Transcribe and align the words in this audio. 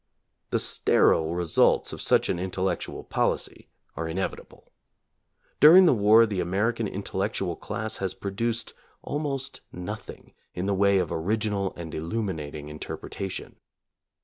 The 0.49 0.57
sterile 0.57 1.35
results 1.35 1.93
of 1.93 2.01
such 2.01 2.27
an 2.27 2.39
intellectual 2.39 3.03
policy 3.03 3.69
are 3.95 4.07
inevitable. 4.07 4.71
During 5.59 5.85
the 5.85 5.93
war 5.93 6.25
the 6.25 6.39
American 6.39 6.87
intellectual 6.87 7.55
class 7.55 7.97
has 7.97 8.15
produced 8.15 8.73
almost 9.03 9.61
nothing 9.71 10.33
in 10.55 10.65
the 10.65 10.73
way 10.73 10.97
of 10.97 11.11
original 11.11 11.71
and 11.75 11.93
illuminating 11.93 12.65
interpreta 12.67 13.29
tion. 13.29 13.57